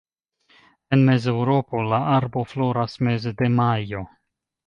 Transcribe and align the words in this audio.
En 0.95 1.03
Mezeŭropo 1.09 1.83
la 1.91 1.99
arbo 2.15 2.43
floras 2.53 2.97
meze 3.09 3.35
de 3.43 3.53
majo. 3.61 4.01